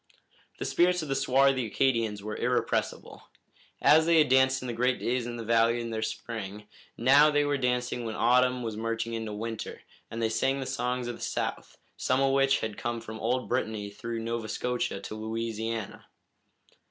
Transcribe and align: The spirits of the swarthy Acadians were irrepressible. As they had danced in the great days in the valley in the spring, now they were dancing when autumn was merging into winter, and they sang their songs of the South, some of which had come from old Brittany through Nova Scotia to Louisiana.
The 0.57 0.65
spirits 0.65 1.03
of 1.03 1.09
the 1.09 1.15
swarthy 1.15 1.67
Acadians 1.67 2.23
were 2.23 2.35
irrepressible. 2.35 3.27
As 3.83 4.07
they 4.07 4.17
had 4.17 4.29
danced 4.29 4.59
in 4.63 4.67
the 4.67 4.73
great 4.73 4.99
days 4.99 5.27
in 5.27 5.35
the 5.37 5.43
valley 5.45 5.79
in 5.79 5.91
the 5.91 6.01
spring, 6.01 6.67
now 6.97 7.29
they 7.29 7.45
were 7.45 7.55
dancing 7.55 8.03
when 8.03 8.15
autumn 8.15 8.63
was 8.63 8.75
merging 8.75 9.13
into 9.13 9.31
winter, 9.31 9.81
and 10.09 10.19
they 10.19 10.27
sang 10.27 10.55
their 10.57 10.65
songs 10.65 11.07
of 11.07 11.17
the 11.17 11.21
South, 11.21 11.77
some 11.97 12.19
of 12.19 12.33
which 12.33 12.61
had 12.61 12.79
come 12.79 12.99
from 12.99 13.19
old 13.19 13.47
Brittany 13.47 13.91
through 13.91 14.21
Nova 14.23 14.49
Scotia 14.49 14.99
to 15.01 15.13
Louisiana. 15.13 16.07